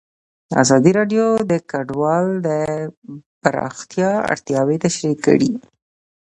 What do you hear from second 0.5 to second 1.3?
ازادي راډیو